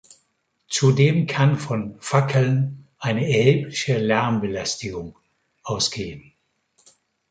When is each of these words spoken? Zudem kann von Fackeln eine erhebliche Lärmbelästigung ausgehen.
Zudem 0.67 1.27
kann 1.27 1.59
von 1.59 1.95
Fackeln 1.99 2.87
eine 2.97 3.23
erhebliche 3.31 3.99
Lärmbelästigung 3.99 5.15
ausgehen. 5.61 6.33